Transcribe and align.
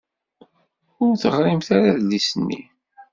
Ur 1.03 1.13
teɣrimt 1.21 1.67
ara 1.75 1.89
adlis-nni. 1.95 2.61